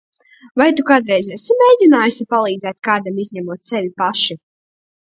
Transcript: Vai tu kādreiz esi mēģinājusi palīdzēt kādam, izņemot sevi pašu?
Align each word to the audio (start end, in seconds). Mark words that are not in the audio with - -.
Vai 0.61 0.65
tu 0.79 0.85
kādreiz 0.87 1.29
esi 1.35 1.59
mēģinājusi 1.61 2.29
palīdzēt 2.35 2.81
kādam, 2.89 3.25
izņemot 3.27 3.73
sevi 3.73 3.97
pašu? 4.03 4.43